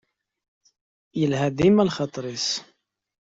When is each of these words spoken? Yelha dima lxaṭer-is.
Yelha 1.19 1.47
dima 1.57 1.83
lxaṭer-is. 1.89 2.47